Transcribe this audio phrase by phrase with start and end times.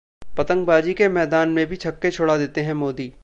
[0.37, 3.13] पतंगबाजी के मैदान में भी छक्के छुड़ा देते हैं मोदी